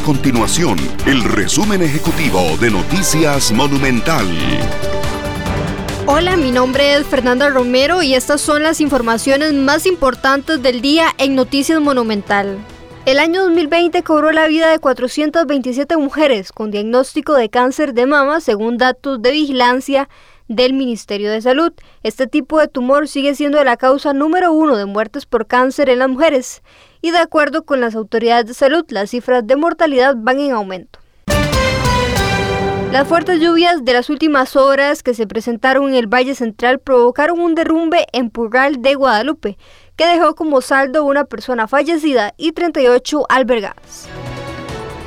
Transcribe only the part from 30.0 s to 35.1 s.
van en aumento. Las fuertes lluvias de las últimas horas